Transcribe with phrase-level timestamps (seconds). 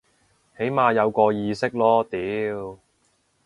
[0.57, 2.79] 起碼有個意識囉屌